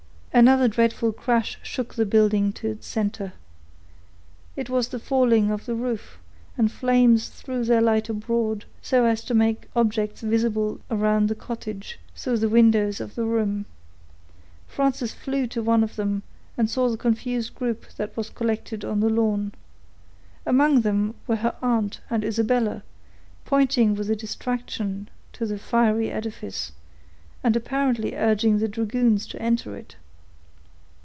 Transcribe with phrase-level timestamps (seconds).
[0.33, 3.33] Another dreadful crash shook the building to its center.
[4.55, 6.19] It was the falling of the roof,
[6.57, 11.35] and the flames threw their light abroad, so as to make objects visible around the
[11.35, 13.65] cottage, through the windows of the room.
[14.69, 16.23] Frances flew to one of them,
[16.57, 19.51] and saw the confused group that was collected on the lawn.
[20.45, 22.83] Among them were her aunt and Isabella,
[23.43, 26.71] pointing with distraction to the fiery edifice,
[27.43, 29.97] and apparently urging the dragoons to enter it.